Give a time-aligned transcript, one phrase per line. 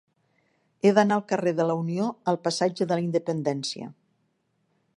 [0.87, 3.91] He d'anar del carrer de la Unió al passatge de la Independència.